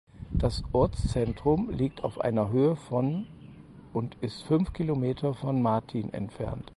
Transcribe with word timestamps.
Das 0.31 0.63
Ortszentrum 0.71 1.69
liegt 1.69 2.03
auf 2.03 2.19
einer 2.19 2.49
Höhe 2.49 2.75
von 2.75 3.27
und 3.93 4.15
ist 4.21 4.41
fünf 4.41 4.73
Kilometer 4.73 5.35
von 5.35 5.61
Martin 5.61 6.11
entfernt. 6.11 6.65